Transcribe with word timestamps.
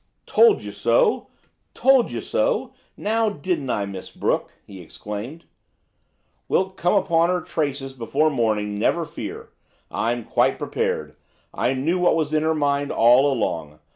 "Told 0.25 0.63
you 0.63 0.71
so! 0.71 1.27
told 1.75 2.09
you 2.11 2.21
so! 2.21 2.73
Now, 2.97 3.29
didn't 3.29 3.69
I, 3.69 3.85
Miss 3.85 4.09
Brooke?" 4.09 4.51
he 4.65 4.81
exclaimed. 4.81 5.45
"We'll 6.47 6.71
come 6.71 6.95
upon 6.95 7.29
her 7.29 7.39
traces 7.39 7.93
before 7.93 8.31
morning, 8.31 8.73
never 8.73 9.05
fear. 9.05 9.49
I'm 9.91 10.23
quite 10.23 10.57
prepared. 10.57 11.17
I 11.53 11.75
knew 11.75 11.99
what 11.99 12.15
was 12.15 12.33
in 12.33 12.41
her 12.41 12.55
mind 12.55 12.91
all 12.91 13.31
along. 13.31 13.77